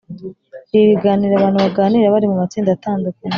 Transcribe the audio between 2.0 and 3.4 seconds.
bari mu matsinda atandukanye